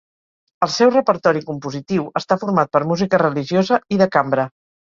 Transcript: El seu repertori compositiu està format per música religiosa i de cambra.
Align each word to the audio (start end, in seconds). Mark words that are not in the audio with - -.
El 0.67 0.71
seu 0.75 0.91
repertori 0.95 1.43
compositiu 1.51 2.07
està 2.21 2.39
format 2.45 2.73
per 2.77 2.83
música 2.93 3.23
religiosa 3.25 3.81
i 3.97 4.05
de 4.05 4.13
cambra. 4.19 4.49